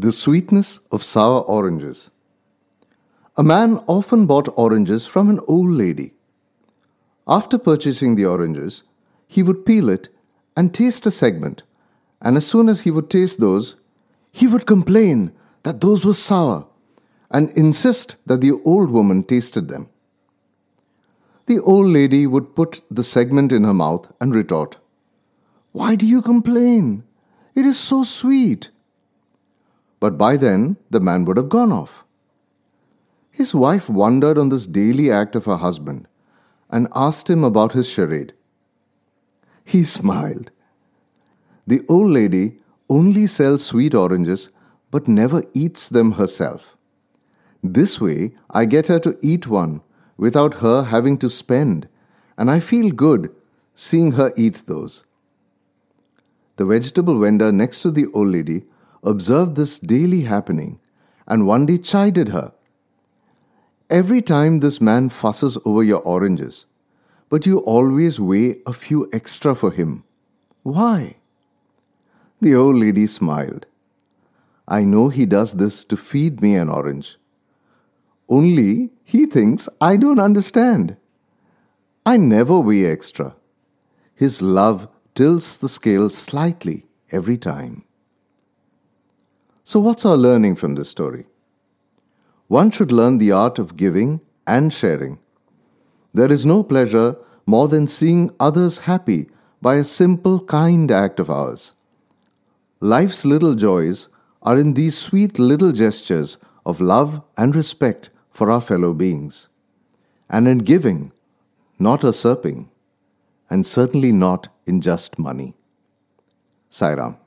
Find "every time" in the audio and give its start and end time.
63.90-64.60, 87.10-87.84